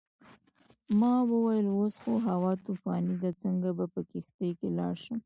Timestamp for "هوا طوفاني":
2.27-3.15